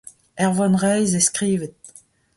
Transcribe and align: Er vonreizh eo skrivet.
Er 0.43 0.51
vonreizh 0.57 1.15
eo 1.19 1.23
skrivet. 1.27 1.75